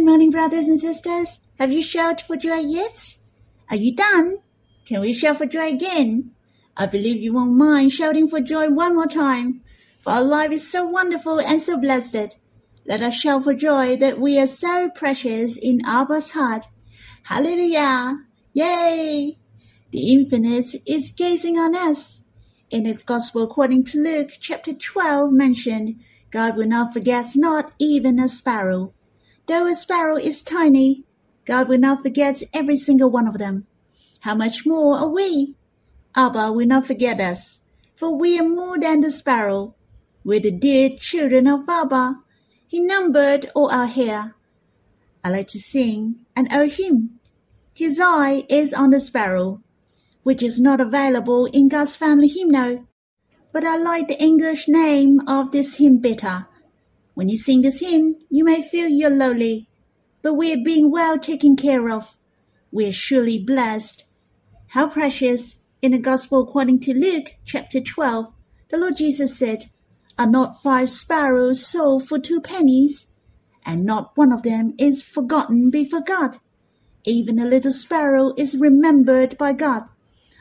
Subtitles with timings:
[0.00, 1.40] Good morning, brothers and sisters.
[1.58, 3.16] Have you shouted for joy yet?
[3.68, 4.38] Are you done?
[4.86, 6.30] Can we shout for joy again?
[6.74, 9.60] I believe you won't mind shouting for joy one more time,
[9.98, 12.38] for our life is so wonderful and so blessed.
[12.86, 16.64] Let us shout for joy that we are so precious in Abba's heart.
[17.24, 18.20] Hallelujah!
[18.54, 19.36] Yay!
[19.90, 22.22] The infinite is gazing on us.
[22.70, 28.18] In the Gospel according to Luke chapter 12 mentioned, God will not forget not even
[28.18, 28.94] a sparrow.
[29.50, 31.02] Though a sparrow is tiny,
[31.44, 33.66] God will not forget every single one of them.
[34.20, 35.56] How much more are we?
[36.14, 37.58] Abba will not forget us,
[37.96, 39.74] for we are more than the sparrow.
[40.22, 42.20] We're the dear children of Abba.
[42.68, 44.36] He numbered all our hair.
[45.24, 47.18] I like to sing and old hymn.
[47.74, 49.60] His eye is on the sparrow,
[50.22, 52.86] which is not available in God's family hymnal.
[53.52, 56.46] But I like the English name of this hymn better.
[57.14, 59.68] When you sing this hymn, you may feel you're lonely,
[60.22, 62.16] but we're being well taken care of.
[62.70, 64.04] We're surely blessed.
[64.68, 65.56] How precious!
[65.82, 68.32] In the Gospel according to Luke, chapter 12,
[68.68, 69.64] the Lord Jesus said,
[70.18, 73.14] Are not five sparrows sold for two pennies?
[73.66, 76.36] And not one of them is forgotten before God.
[77.04, 79.84] Even a little sparrow is remembered by God.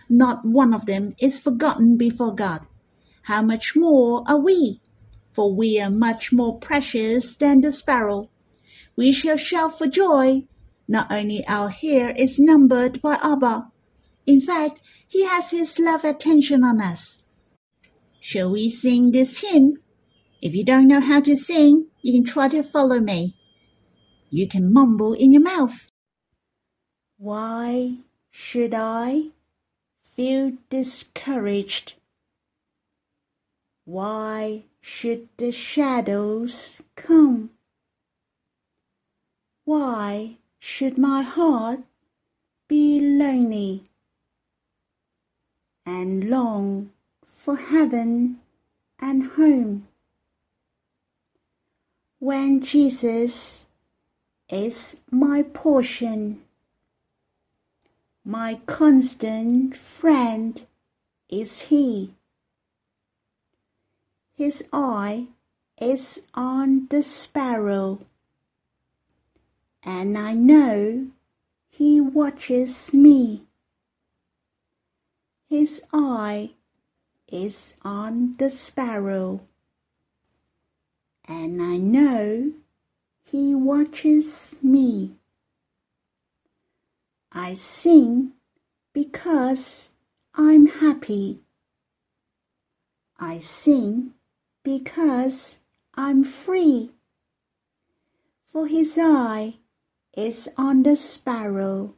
[0.10, 2.68] Not one of them is forgotten before God.
[3.24, 4.82] How much more are we?
[5.40, 8.30] For we are much more precious than the sparrow.
[8.98, 10.44] We shall shout for joy.
[10.86, 13.72] Not only our hair is numbered by Abba.
[14.28, 17.24] In fact, he has his love attention on us.
[18.20, 19.78] Shall we sing this hymn?
[20.42, 23.38] If you don't know how to sing, you can try to follow me.
[24.30, 25.90] You can mumble in your mouth.
[27.16, 29.30] Why should I
[30.04, 31.94] feel discouraged?
[33.86, 37.52] Why should the shadows come?
[39.66, 41.82] Why should my heart
[42.68, 43.84] be lonely
[45.86, 46.92] and long
[47.24, 48.40] for heaven
[49.00, 49.88] and home?
[52.20, 53.66] When Jesus
[54.50, 56.42] is my portion,
[58.26, 60.62] my constant friend
[61.30, 62.16] is He.
[64.40, 65.28] His eye
[65.82, 68.06] is on the sparrow,
[69.84, 71.10] and I know
[71.68, 73.42] He watches me.
[75.50, 76.52] His eye
[77.28, 79.42] is on the sparrow,
[81.26, 82.54] and I know
[83.30, 85.16] He watches me.
[87.34, 88.32] I sing
[88.94, 89.96] because
[90.34, 91.42] I'm happy.
[93.20, 94.14] I sing
[94.64, 95.60] because
[95.94, 96.92] I'm free.
[98.46, 99.56] For his eye
[100.16, 101.96] is on the sparrow,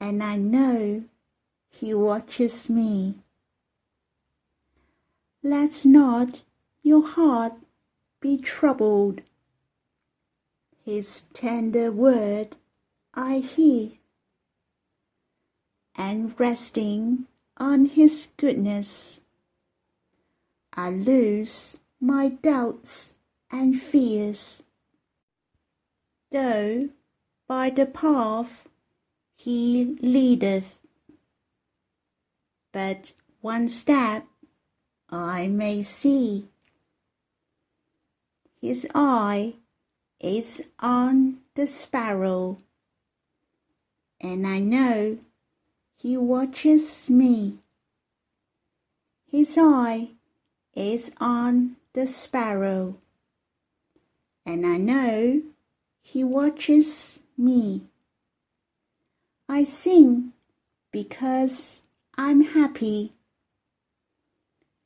[0.00, 1.04] and I know
[1.68, 3.16] he watches me.
[5.42, 6.42] Let not
[6.82, 7.54] your heart
[8.20, 9.22] be troubled.
[10.84, 12.56] His tender word
[13.14, 13.92] I hear,
[15.94, 17.26] and resting
[17.56, 19.22] on his goodness,
[20.82, 23.14] I lose my doubts
[23.50, 24.62] and fears.
[26.30, 26.88] Though
[27.46, 28.66] by the path
[29.36, 30.80] he leadeth,
[32.72, 34.24] but one step
[35.10, 36.48] I may see.
[38.58, 39.56] His eye
[40.18, 42.56] is on the sparrow,
[44.18, 45.18] and I know
[45.94, 47.58] he watches me.
[49.30, 50.12] His eye
[50.80, 52.96] is on the sparrow,
[54.46, 55.42] and I know
[56.00, 57.82] he watches me.
[59.46, 60.32] I sing
[60.90, 61.82] because
[62.16, 63.12] I'm happy.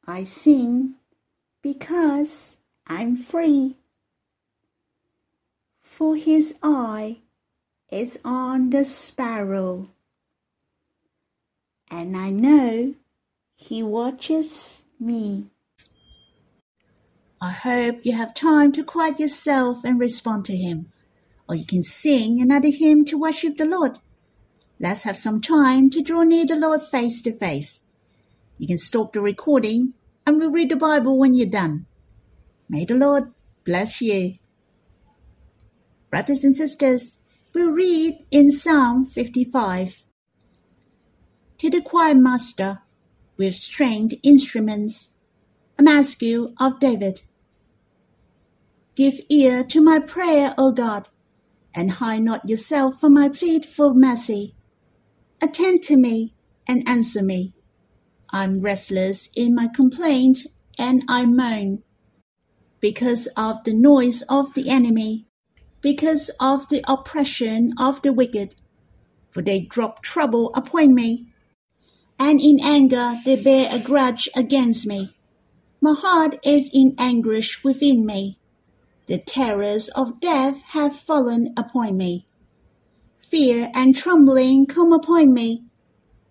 [0.04, 0.94] I sing
[1.62, 2.56] because
[2.88, 3.77] I'm free.
[5.81, 7.19] For his eye
[7.89, 9.91] is on the sparrow,
[11.89, 12.95] and I know
[13.54, 15.47] he watches me.
[17.45, 20.91] I hope you have time to quiet yourself and respond to him,
[21.47, 23.99] or you can sing another hymn to worship the Lord.
[24.81, 27.85] Let's have some time to draw near the Lord face to face.
[28.57, 29.93] You can stop the recording
[30.27, 31.85] and we'll read the Bible when you're done.
[32.67, 33.31] May the Lord
[33.63, 34.37] bless you.
[36.09, 37.19] Brothers and sisters,
[37.53, 40.03] we'll read in Psalm 55.
[41.59, 42.81] To the choir master
[43.37, 45.19] with stringed instruments,
[45.79, 47.21] a Maskil of David.
[48.97, 51.09] Give ear to my prayer, O God.
[51.75, 54.55] and hide not yourself from my plead for mercy.
[55.43, 56.35] Attend to me
[56.69, 57.53] and answer me.
[58.31, 60.47] I'm restless in my complaint
[60.79, 61.83] and I moan
[62.81, 65.27] because of the noise of the enemy,
[65.81, 68.55] because of the oppression of the wicked.
[69.31, 71.29] For they drop trouble upon me,
[72.19, 75.17] and in anger they bear a grudge against me.
[75.81, 78.39] My heart is in anguish within me.
[79.06, 82.27] The terrors of death have fallen upon me.
[83.18, 85.65] Fear and trembling come upon me,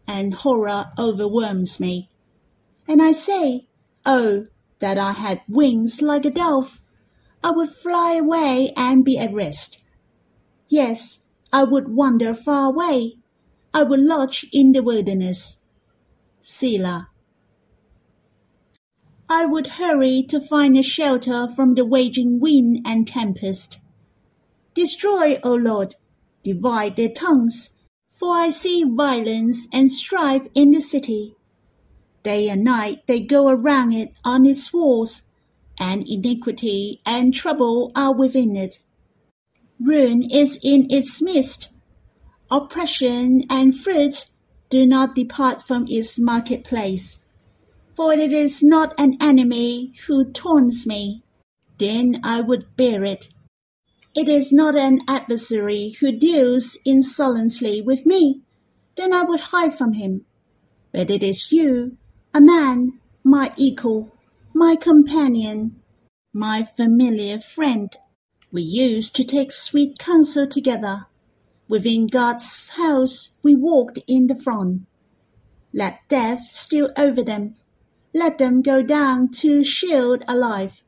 [0.07, 2.09] and horror overwhelms me.
[2.87, 3.67] And I say,
[4.05, 4.47] Oh,
[4.79, 6.81] that I had wings like a dove!
[7.43, 9.83] I would fly away and be at rest.
[10.67, 13.17] Yes, I would wander far away.
[13.73, 15.65] I would lodge in the wilderness.
[16.41, 17.09] Selah.
[19.35, 23.79] I would hurry to find a shelter from the raging wind and tempest.
[24.75, 25.95] Destroy, O Lord,
[26.43, 27.79] divide their tongues,
[28.11, 31.35] for I see violence and strife in the city.
[32.21, 35.23] Day and night they go around it on its walls,
[35.79, 38.77] and iniquity and trouble are within it.
[39.79, 41.69] Ruin is in its midst.
[42.51, 44.27] Oppression and fruit
[44.69, 47.22] do not depart from its marketplace
[47.95, 51.23] for it is not an enemy who taunts me,
[51.77, 53.29] then I would bear it.
[54.15, 58.41] It is not an adversary who deals insolently with me,
[58.95, 60.25] then I would hide from him.
[60.91, 61.97] But it is you,
[62.33, 64.15] a man, my equal,
[64.53, 65.81] my companion,
[66.33, 67.95] my familiar friend.
[68.51, 71.07] We used to take sweet counsel together.
[71.67, 74.83] Within God's house we walked in the front.
[75.73, 77.55] Let death steal over them
[78.13, 80.81] let them go down to Sheol alive,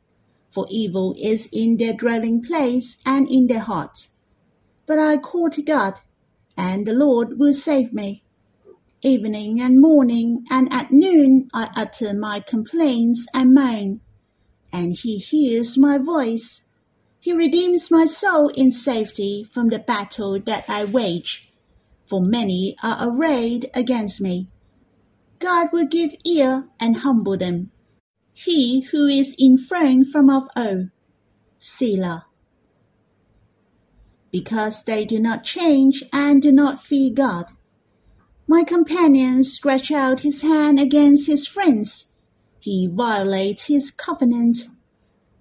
[0.52, 4.10] for evil is in their dwelling place and in their hearts.
[4.86, 6.00] But I call to God,
[6.56, 8.24] and the Lord will save me.
[9.02, 14.02] Evening and morning and at noon I utter my complaints and moan,
[14.72, 16.68] and he hears my voice.
[17.20, 21.52] He redeems my soul in safety from the battle that I wage,
[22.00, 24.48] for many are arrayed against me.
[25.40, 27.72] God will give ear and humble them.
[28.34, 30.90] He who is enthroned from of old,
[31.58, 32.26] Selah.
[34.32, 37.46] Because they do not change and do not fear God.
[38.48, 42.14] My companion stretched out his hand against his friends.
[42.60, 44.68] He violates his covenant.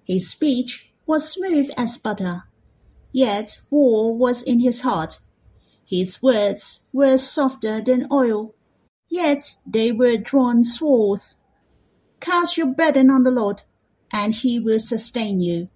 [0.05, 2.43] His speech was smooth as butter,
[3.11, 5.19] yet war was in his heart.
[5.85, 8.54] His words were softer than oil,
[9.15, 11.37] Yet they were drawn swords.
[12.19, 13.61] Cast your burden on the Lord,
[14.11, 15.69] and he will sustain you.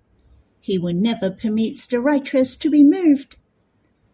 [0.60, 3.38] He will never permit the righteous to be moved.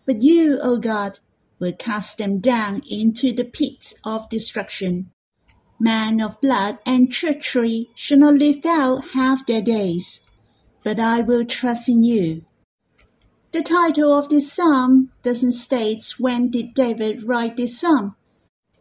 [0.05, 1.17] But you, O God,
[1.57, 5.09] will cast them down into the pit of destruction.
[5.79, 10.23] Men of blood and treachery shall not live out half their days,
[10.83, 12.45] but I will trust in you.
[13.53, 18.15] The title of this psalm doesn't state when did David write this psalm.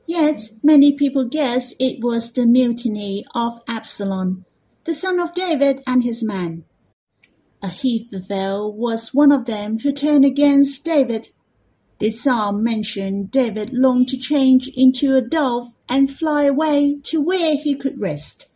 [0.07, 4.45] Yet many people guess it was the mutiny of Absalom,
[4.85, 6.65] the son of David and his men.
[7.63, 11.31] Ahithophel was one of them who turned against David.
[11.99, 17.57] This psalm mentioned David longed to change into a dove and fly away to where
[17.57, 18.47] he could rest.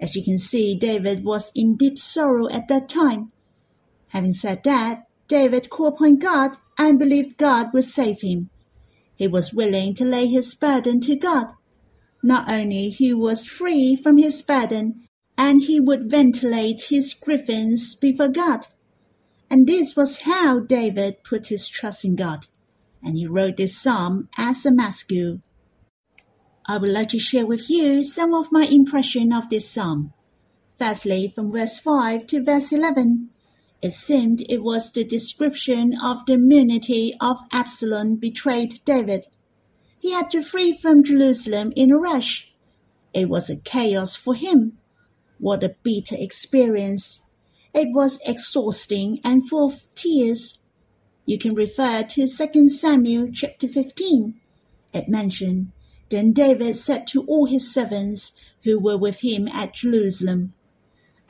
[0.00, 3.32] As you can see, David was in deep sorrow at that time.
[4.08, 8.50] Having said that, David called upon God and believed God would save him.
[9.16, 11.52] He was willing to lay his burden to God.
[12.22, 15.06] Not only he was free from his burden,
[15.38, 18.66] and he would ventilate his grievance before God.
[19.50, 22.46] And this was how David put his trust in God,
[23.02, 25.40] and he wrote this psalm as a maskil.
[26.66, 30.12] I would like to share with you some of my impression of this psalm.
[30.78, 33.30] Firstly, from verse 5 to verse 11.
[33.86, 39.28] It seemed it was the description of the mutiny of Absalom betrayed David.
[40.00, 42.52] He had to flee from Jerusalem in a rush.
[43.14, 44.78] It was a chaos for him.
[45.38, 47.30] What a bitter experience.
[47.72, 50.58] It was exhausting and full of tears.
[51.24, 54.40] You can refer to 2 Samuel chapter 15.
[54.94, 55.70] It mentioned,
[56.08, 58.32] Then David said to all his servants
[58.64, 60.54] who were with him at Jerusalem,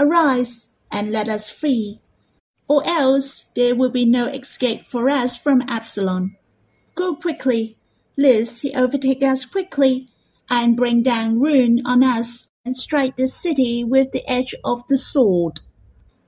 [0.00, 1.98] Arise and let us flee
[2.68, 6.36] or else there will be no escape for us from Absalom.
[6.94, 7.76] Go quickly,
[8.16, 10.08] lest he overtake us quickly,
[10.48, 14.98] and bring down ruin on us, and strike the city with the edge of the
[14.98, 15.60] sword.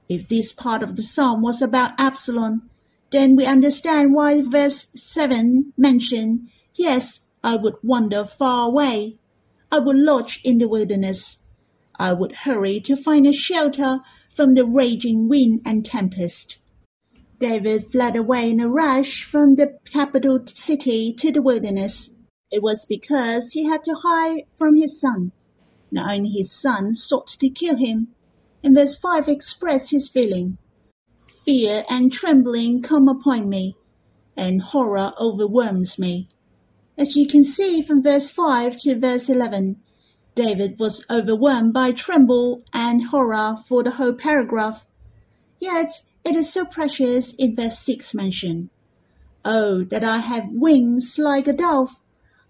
[0.09, 2.71] If this part of the psalm was about Absalom,
[3.11, 9.18] then we understand why verse 7 mentioned, Yes, I would wander far away.
[9.73, 11.45] I would lodge in the wilderness.
[11.99, 14.00] I would hurry to find a shelter
[14.38, 16.59] from the raging wind and tempest.
[17.40, 22.14] David fled away in a rush from the capital city to the wilderness.
[22.49, 25.33] It was because he had to hide from his son.
[25.90, 28.14] Not only his son sought to kill him,
[28.62, 30.57] and verse 5 expressed his feeling.
[31.45, 33.75] Fear and trembling come upon me,
[34.37, 36.28] and horror overwhelms me.
[36.97, 39.80] As you can see from verse 5 to verse 11,
[40.38, 44.87] David was overwhelmed by tremble and horror for the whole paragraph.
[45.59, 48.71] Yet it is so precious in verse 6 mentioned.
[49.45, 51.99] Oh, that I had wings like a dove!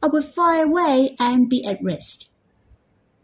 [0.02, 2.28] I would fly away and be at rest.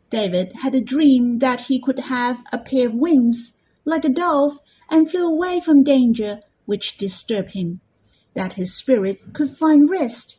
[0.08, 4.60] David had a dream that he could have a pair of wings like a dove
[4.88, 7.82] and flew away from danger which disturbed him,
[8.32, 10.38] that his spirit could find rest.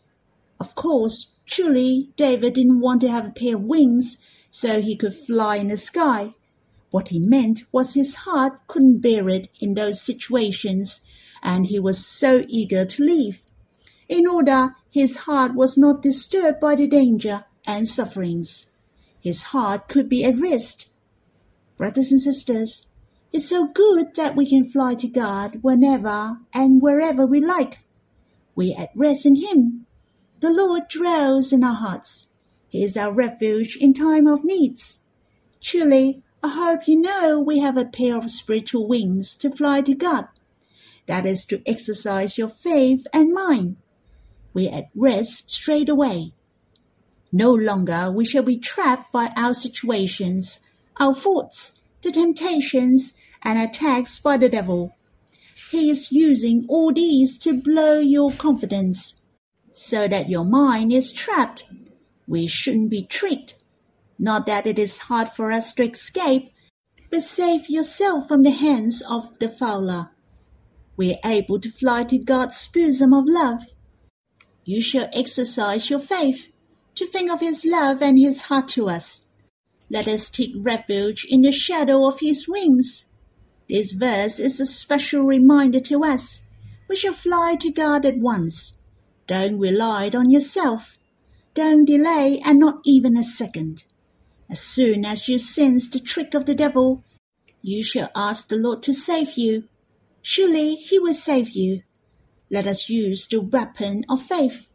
[0.60, 4.18] Of course, truly, David didn't want to have a pair of wings
[4.52, 6.34] so he could fly in the sky.
[6.92, 11.02] What he meant was his heart couldn't bear it in those situations,
[11.44, 13.42] and he was so eager to leave.
[14.08, 18.72] In order his heart was not disturbed by the danger and sufferings.
[19.20, 20.92] His heart could be at rest.
[21.78, 22.88] Brothers and sisters,
[23.34, 27.80] it's so good that we can fly to God whenever and wherever we like.
[28.56, 29.86] We're at rest in Him.
[30.42, 32.28] The Lord dwells in our hearts.
[32.68, 35.04] He is our refuge in time of needs.
[35.62, 39.96] Truly, I hope you know we have a pair of spiritual wings to fly to
[39.96, 40.28] God.
[41.08, 43.78] That is to exercise your faith and mind.
[44.54, 46.34] We're at rest straight away.
[47.32, 50.60] No longer we shall be trapped by our situations,
[51.00, 54.96] our thoughts, the temptations, and attacks by the devil.
[55.72, 59.22] He is using all these to blow your confidence,
[59.76, 61.66] so that your mind is trapped.
[62.28, 63.56] We shouldn't be tricked.
[64.18, 66.54] Not that it is hard for us to escape,
[67.12, 70.12] but save yourself from the hands of the fowler.
[70.96, 73.64] We are able to fly to God's bosom of love.
[74.64, 76.48] You shall exercise your faith
[76.96, 79.28] to think of His love and His heart to us.
[79.90, 83.12] Let us take refuge in the shadow of His wings.
[83.70, 86.48] This verse is a special reminder to us.
[86.88, 88.75] We shall fly to God at once.
[89.28, 90.98] Don't rely on yourself.
[91.54, 93.86] Don't delay and not even a second.
[94.50, 97.04] As soon as you sense the trick of the devil,
[97.62, 99.64] you shall ask the Lord to save you.
[100.22, 101.82] Surely he will save you.
[102.52, 104.68] Let us use the weapon of faith.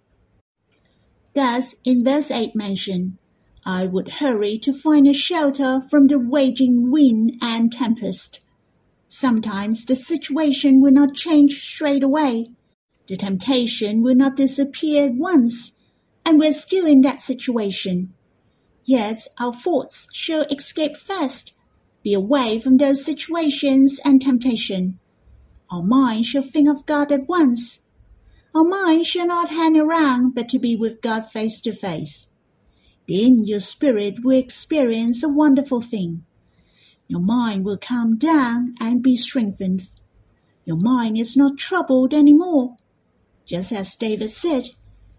[1.35, 3.17] Thus, in verse 8 mentioned,
[3.65, 8.41] I would hurry to find a shelter from the raging wind and tempest.
[9.07, 12.51] Sometimes the situation will not change straight away.
[13.11, 15.73] The temptation will not disappear at once,
[16.25, 18.15] and we're still in that situation.
[18.85, 21.53] Yet our thoughts shall escape fast,
[22.05, 25.01] be away from those situations and temptation.
[25.73, 27.89] Our mind shall think of God at once.
[28.55, 32.29] Our mind shall not hang around, but to be with God face to face.
[33.09, 36.25] Then your spirit will experience a wonderful thing.
[37.09, 39.89] Your mind will calm down and be strengthened.
[40.65, 42.77] Your mind is not troubled any more.
[43.51, 44.71] Just as David said,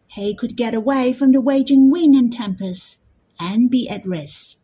[0.08, 3.04] he could get away from the raging wind and tempest
[3.38, 4.58] and be at rest.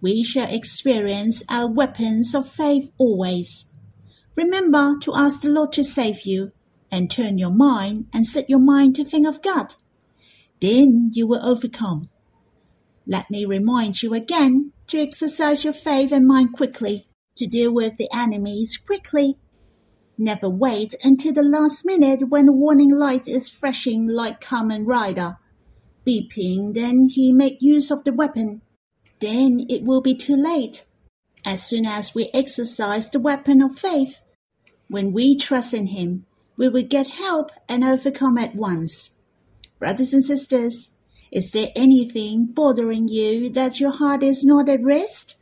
[0.00, 3.72] We shall experience our weapons of faith always.
[4.36, 6.52] Remember to ask the Lord to save you
[6.88, 9.74] and turn your mind and set your mind to think of God.
[10.60, 12.10] Then you will overcome.
[13.08, 17.06] Let me remind you again to exercise your faith and mind quickly,
[17.38, 19.36] to deal with the enemies quickly.
[20.18, 25.38] Never wait until the last minute when the warning light is flashing like Kamen Rider.
[26.06, 28.62] Beeping, then he make use of the weapon.
[29.20, 30.84] Then it will be too late.
[31.44, 34.18] As soon as we exercise the weapon of faith,
[34.88, 36.26] when we trust in him,
[36.56, 39.18] we will get help and overcome at once.
[39.78, 40.90] Brothers and sisters,
[41.32, 45.36] is there anything bothering you that your heart is not at rest?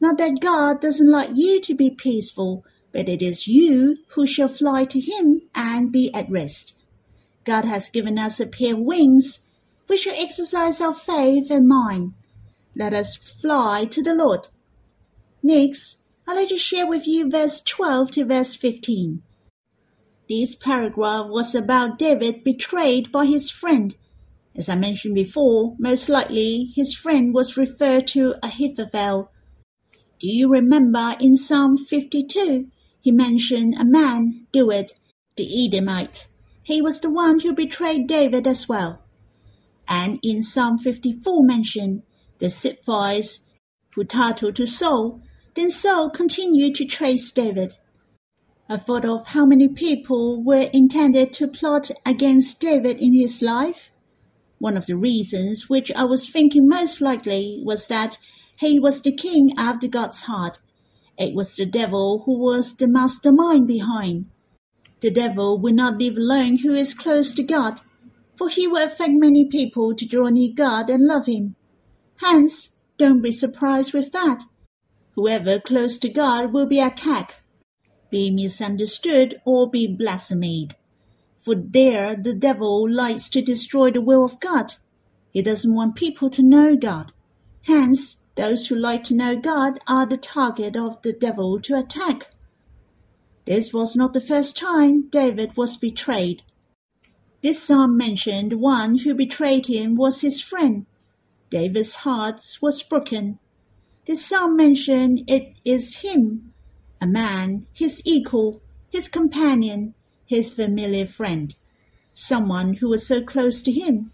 [0.00, 4.48] Not that God doesn't like you to be peaceful, but it is you who shall
[4.48, 6.78] fly to Him and be at rest.
[7.44, 9.48] God has given us a pair of wings.
[9.88, 12.14] We shall exercise our faith and mind.
[12.76, 14.48] Let us fly to the Lord.
[15.42, 19.22] Next, I'd like to share with you verse 12 to verse 15.
[20.28, 23.96] This paragraph was about David betrayed by his friend
[24.54, 29.30] as I mentioned before, most likely his friend was referred to Ahithophel.
[30.18, 32.68] Do you remember in Psalm 52
[33.02, 34.88] he mentioned a man, Doeg,
[35.36, 36.28] the Edomite.
[36.62, 39.02] He was the one who betrayed David as well.
[39.88, 42.02] And in Psalm 54 mentioned
[42.38, 43.40] the Ziphites
[43.94, 45.20] who tattled to Saul,
[45.54, 47.74] then Saul continued to trace David.
[48.68, 53.90] I thought of how many people were intended to plot against David in his life.
[54.58, 58.16] One of the reasons which I was thinking most likely was that
[58.58, 60.58] he was the king after God's heart.
[61.22, 64.26] It was the devil who was the mastermind behind.
[65.00, 67.80] The devil will not leave alone who is close to God,
[68.34, 71.54] for he will affect many people to draw near God and love him.
[72.16, 74.40] Hence, don't be surprised with that.
[75.14, 77.36] Whoever close to God will be attacked
[78.10, 80.74] be misunderstood or be blasphemed.
[81.40, 84.74] For there the devil likes to destroy the will of God.
[85.30, 87.12] He doesn't want people to know God.
[87.62, 92.30] Hence, those who like to know God are the target of the devil to attack.
[93.44, 96.42] This was not the first time David was betrayed.
[97.42, 100.86] This psalm mentioned one who betrayed him was his friend.
[101.50, 103.38] David's heart was broken.
[104.06, 106.52] This psalm mentioned it is him
[107.02, 109.92] a man, his equal, his companion,
[110.24, 111.56] his familiar friend,
[112.14, 114.12] someone who was so close to him.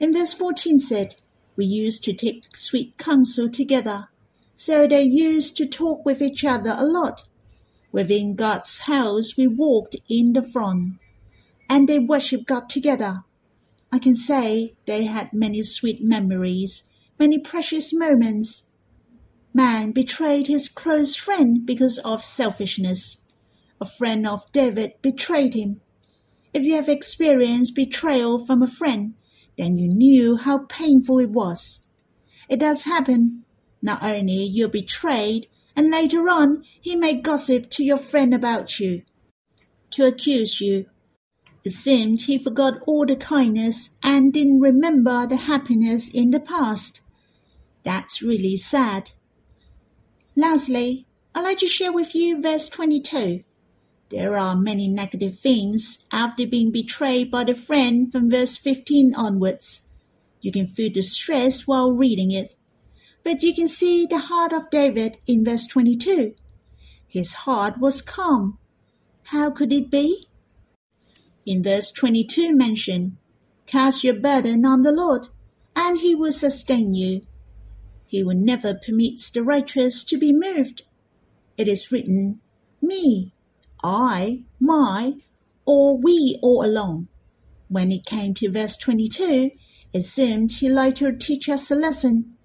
[0.00, 1.16] In verse 14 said,
[1.56, 4.08] We used to take sweet counsel together.
[4.56, 7.24] So they used to talk with each other a lot.
[7.92, 10.94] Within God's house we walked in the front,
[11.68, 13.24] and they worshipped God together.
[13.92, 18.72] I can say they had many sweet memories, many precious moments,
[19.56, 23.24] Man betrayed his close friend because of selfishness.
[23.80, 25.80] A friend of David betrayed him.
[26.52, 29.14] If you have experienced betrayal from a friend,
[29.56, 31.86] then you knew how painful it was.
[32.48, 33.44] It does happen.
[33.82, 35.46] Not only you're betrayed,
[35.76, 39.02] and later on he may gossip to your friend about you,
[39.90, 40.86] to accuse you.
[41.64, 47.00] It seemed he forgot all the kindness and didn't remember the happiness in the past.
[47.84, 49.12] That's really sad.
[50.36, 53.42] Lastly, I'd like to share with you verse 22.
[54.10, 59.82] There are many negative things after being betrayed by the friend from verse 15 onwards.
[60.40, 62.54] You can feel the stress while reading it.
[63.22, 66.34] But you can see the heart of David in verse 22.
[67.08, 68.58] His heart was calm.
[69.24, 70.28] How could it be?
[71.46, 73.16] In verse 22 mentioned,
[73.66, 75.28] Cast your burden on the Lord,
[75.74, 77.22] and he will sustain you.
[78.06, 80.82] He will never permit the righteous to be moved.
[81.56, 82.40] It is written,
[82.80, 83.33] me,
[83.84, 85.14] I, my,
[85.64, 87.08] or we all along.
[87.68, 89.50] When it came to verse 22,
[89.92, 92.36] it seemed he later teach us a lesson.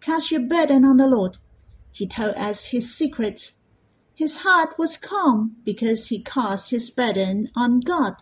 [0.00, 1.38] Cast your burden on the Lord.
[1.92, 3.52] He told us his secret.
[4.14, 8.16] His heart was calm because he cast his burden on God.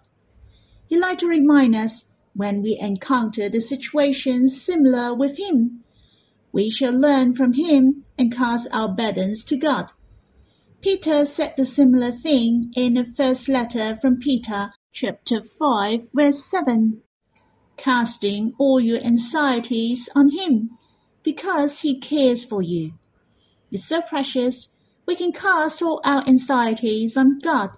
[0.86, 5.82] He liked to remind us when we encounter the situations similar with him
[6.52, 9.90] we shall learn from him and cast our burdens to God.
[10.80, 17.02] Peter said the similar thing in the first letter from Peter, chapter 5, verse 7.
[17.76, 20.70] Casting all your anxieties on him,
[21.22, 22.92] because he cares for you.
[23.72, 24.68] It's so precious,
[25.04, 27.70] we can cast all our anxieties on God,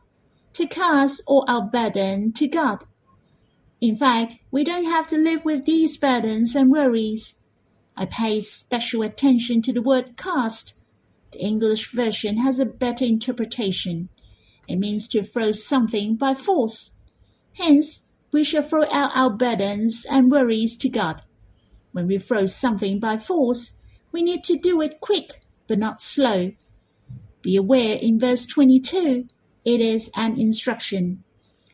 [0.53, 2.85] to cast all our burden to God.
[3.81, 7.41] In fact, we don't have to live with these burdens and worries
[7.97, 10.75] I pay special attention to the word cast.
[11.33, 14.09] The English version has a better interpretation.
[14.69, 16.90] It means to throw something by force.
[17.55, 21.23] Hence, we shall throw out our burdens and worries to God.
[21.93, 23.81] When we throw something by force,
[24.12, 26.53] we need to do it quick, but not slow.
[27.43, 29.27] Be aware in verse 22,
[29.64, 31.25] it is an instruction.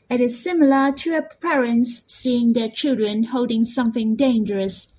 [0.09, 4.97] It is similar to a parents seeing their children holding something dangerous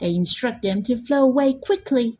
[0.00, 2.18] they instruct them to throw away quickly.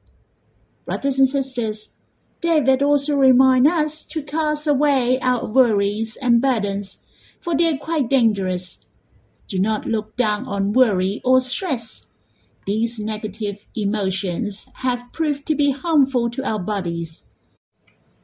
[0.86, 1.96] Brothers and sisters,
[2.40, 7.04] David also reminds us to cast away our worries and burdens,
[7.40, 8.86] for they are quite dangerous.
[9.46, 12.06] Do not look down on worry or stress.
[12.66, 17.24] These negative emotions have proved to be harmful to our bodies.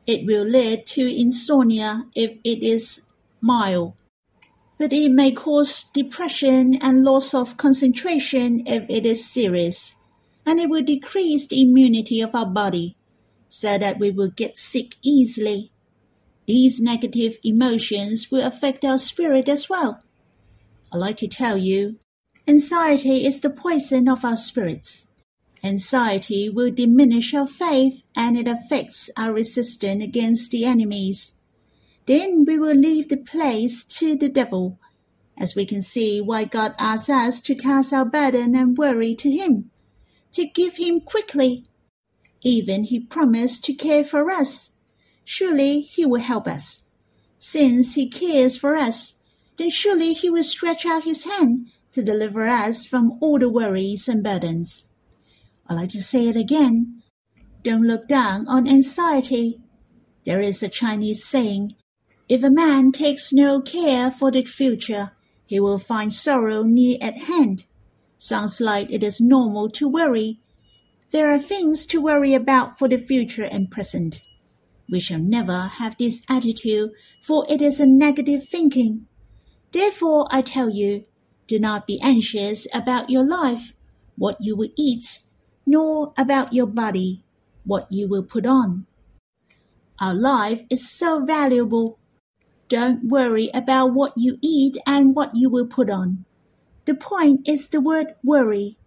[0.06, 3.02] It will lead to insomnia if it is
[3.40, 3.94] mild
[4.78, 9.94] but it may cause depression and loss of concentration if it is serious,
[10.46, 12.96] and it will decrease the immunity of our body
[13.48, 15.70] so that we will get sick easily.
[16.46, 20.02] These negative emotions will affect our spirit as well.
[20.92, 21.98] I like to tell you,
[22.46, 25.08] anxiety is the poison of our spirits.
[25.64, 31.32] Anxiety will diminish our faith and it affects our resistance against the enemies.
[32.06, 34.78] then we will leave the place to the devil.
[35.36, 39.28] As we can see why God asks us to cast our burden and worry to
[39.28, 39.72] Him,
[40.36, 41.64] to give Him quickly.
[42.42, 44.74] Even He promised to care for us.
[45.24, 46.88] Surely He will help us.
[47.38, 49.14] Since He cares for us,
[49.56, 54.08] then surely He will stretch out His hand to deliver us from all the worries
[54.08, 54.88] and burdens.
[55.66, 57.02] I like to say it again.
[57.62, 59.58] Don't look down on anxiety.
[60.24, 61.74] There is a Chinese saying,
[62.28, 65.12] if a man takes no care for the future,
[65.46, 67.64] he will find sorrow near at hand.
[68.18, 70.40] Sounds like it is normal to worry.
[71.10, 74.22] There are things to worry about for the future and present.
[74.90, 79.06] We shall never have this attitude, for it is a negative thinking.
[79.72, 81.04] Therefore, I tell you,
[81.46, 83.72] do not be anxious about your life,
[84.16, 85.20] what you will eat,
[85.64, 87.24] nor about your body,
[87.64, 88.86] what you will put on.
[90.00, 91.98] Our life is so valuable
[92.68, 96.25] don't worry about what you eat and what you will put on.
[96.86, 98.78] The point is the word worry.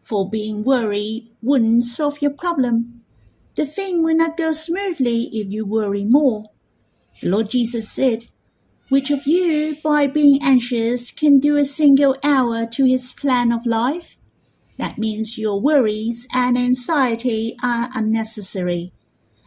[0.00, 3.02] For being worried wouldn't solve your problem.
[3.56, 6.50] The thing will not go smoothly if you worry more.
[7.20, 8.28] The Lord Jesus said,
[8.88, 13.66] Which of you, by being anxious, can do a single hour to his plan of
[13.66, 14.16] life?
[14.78, 18.92] That means your worries and anxiety are unnecessary,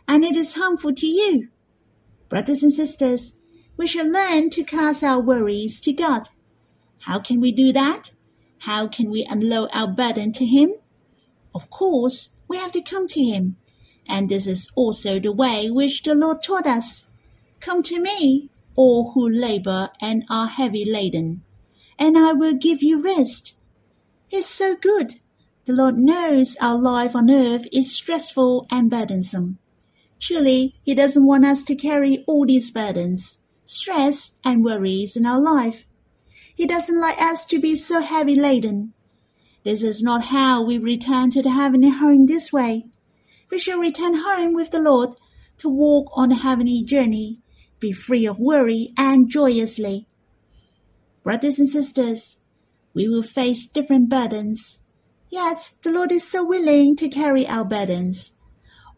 [0.08, 1.50] and it is harmful to you.
[2.30, 3.34] Brothers and sisters,
[3.76, 6.30] we shall learn to cast our worries to God.
[7.06, 8.12] How can we do that?
[8.60, 10.74] How can we unload our burden to Him?
[11.54, 13.58] Of course, we have to come to Him.
[14.08, 17.12] And this is also the way which the Lord taught us.
[17.60, 21.44] Come to me, all who labor and are heavy laden,
[21.98, 23.54] and I will give you rest.
[24.32, 25.16] It's so good.
[25.66, 29.60] The Lord knows our life on earth is stressful and burdensome.
[30.20, 35.40] Surely He doesn't want us to carry all these burdens stress, and worries in our
[35.40, 35.86] life.
[36.56, 38.94] He doesn't like us to be so heavy laden.
[39.64, 42.86] This is not how we return to the heavenly home this way.
[43.50, 45.16] We shall return home with the Lord
[45.60, 47.40] to walk on the heavenly journey,
[47.80, 50.08] be free of worry and joyously.
[51.24, 52.38] Brothers and sisters,
[52.94, 54.86] we will face different burdens,
[55.30, 58.34] yet the Lord is so willing to carry our burdens.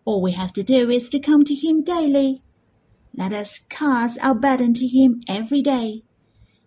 [0.04, 2.42] All we have to do is to come to Him daily
[3.18, 6.04] let us cast our burden to Him every day.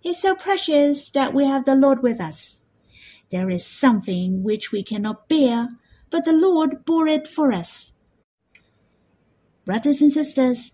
[0.08, 2.62] He's so precious that we have the Lord with us.
[3.30, 5.68] There is something which we cannot bear,
[6.08, 7.92] but the Lord bore it for us.
[9.66, 10.72] Brothers and sisters,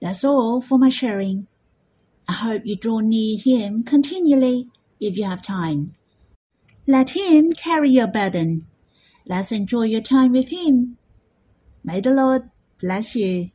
[0.00, 1.46] that's all for my sharing.
[2.26, 5.94] I hope you draw near Him continually if you have time.
[6.86, 8.66] Let Him carry your burden.
[9.26, 10.96] Let's enjoy your time with Him.
[11.84, 12.48] May the Lord
[12.80, 13.50] bless you.